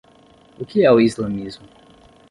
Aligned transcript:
O 0.59 0.65
que 0.65 0.83
é 0.83 0.91
o 0.91 0.99
islamismo? 0.99 1.67